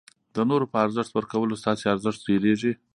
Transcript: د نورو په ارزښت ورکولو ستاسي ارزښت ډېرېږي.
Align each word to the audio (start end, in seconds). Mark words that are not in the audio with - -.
د 0.35 0.37
نورو 0.49 0.65
په 0.71 0.77
ارزښت 0.85 1.11
ورکولو 1.13 1.59
ستاسي 1.61 1.85
ارزښت 1.93 2.19
ډېرېږي. 2.27 2.71